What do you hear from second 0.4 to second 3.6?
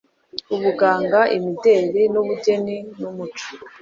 ubuganga, imideli n'ubugeni numuco.